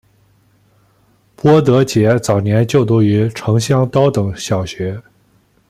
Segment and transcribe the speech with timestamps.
[1.35, 4.99] 郭德洁早年就读于城厢高等小学。